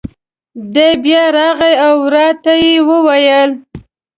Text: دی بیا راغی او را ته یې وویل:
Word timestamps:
دی 0.73 0.89
بیا 1.03 1.23
راغی 1.35 1.73
او 1.87 1.97
را 2.13 2.27
ته 2.43 2.53
یې 2.63 2.75
وویل: 2.87 3.51